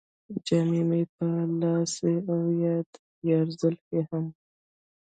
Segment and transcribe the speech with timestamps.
[0.45, 1.25] جام به مې په
[1.61, 2.43] لاس وي او
[2.91, 2.93] د
[3.29, 4.25] یار زلفې هم.